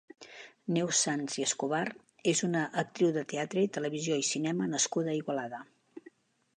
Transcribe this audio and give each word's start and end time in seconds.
Neus 0.77 1.01
Sanz 1.07 1.35
i 1.41 1.45
Escobar 1.49 1.83
és 2.33 2.43
una 2.49 2.65
actriu 2.85 3.13
de 3.19 3.25
teatre, 3.35 3.67
televisió 3.79 4.19
i 4.23 4.27
cinema 4.33 4.73
nascuda 4.75 5.15
a 5.15 5.21
Igualada. 5.23 5.63